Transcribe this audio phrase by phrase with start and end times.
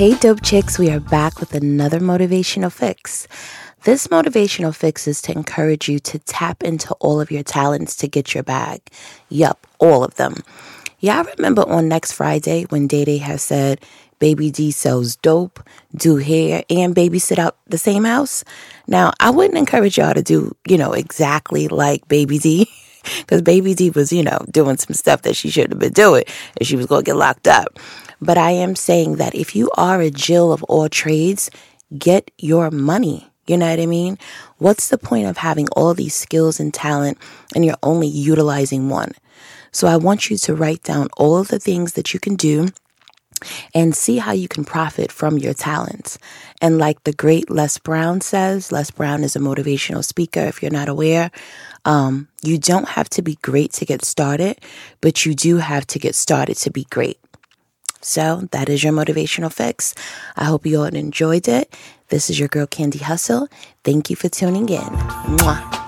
[0.00, 3.28] Hey, dope chicks, we are back with another motivational fix.
[3.84, 8.08] This motivational fix is to encourage you to tap into all of your talents to
[8.08, 8.80] get your bag.
[9.28, 10.36] Yup, all of them.
[11.00, 13.84] Y'all remember on next Friday when Day Day has said,
[14.20, 15.62] Baby D sells dope,
[15.94, 18.42] do hair, and babysit out the same house?
[18.86, 22.70] Now, I wouldn't encourage y'all to do, you know, exactly like Baby D.
[23.20, 26.22] Because Baby D was, you know, doing some stuff that she shouldn't have been doing
[26.58, 27.78] and she was going to get locked up.
[28.20, 31.50] But I am saying that if you are a Jill of all trades,
[31.96, 33.26] get your money.
[33.46, 34.18] You know what I mean?
[34.58, 37.18] What's the point of having all these skills and talent
[37.54, 39.12] and you're only utilizing one?
[39.72, 42.68] So I want you to write down all of the things that you can do
[43.74, 46.18] and see how you can profit from your talents.
[46.60, 50.70] And like the great Les Brown says, Les Brown is a motivational speaker, if you're
[50.70, 51.30] not aware.
[51.84, 54.58] Um, you don't have to be great to get started,
[55.00, 57.18] but you do have to get started to be great.
[58.00, 59.94] So that is your motivational fix.
[60.36, 61.74] I hope you all enjoyed it.
[62.08, 63.48] This is your girl Candy Hustle.
[63.84, 64.80] Thank you for tuning in.
[64.80, 65.79] Mwah.